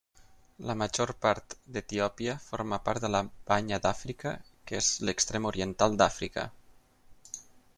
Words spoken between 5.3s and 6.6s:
oriental d'Àfrica.